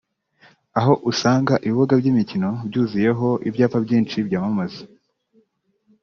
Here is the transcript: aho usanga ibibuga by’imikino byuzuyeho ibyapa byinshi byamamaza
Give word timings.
aho 0.79 0.93
usanga 1.11 1.53
ibibuga 1.65 1.93
by’imikino 2.01 2.49
byuzuyeho 2.67 3.27
ibyapa 3.47 3.77
byinshi 3.85 4.17
byamamaza 4.27 4.81